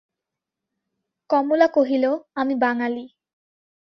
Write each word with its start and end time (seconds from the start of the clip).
কমলা 1.29 1.67
কহিল, 1.73 2.05
আমি 2.35 2.55
বাঙালি। 2.55 3.05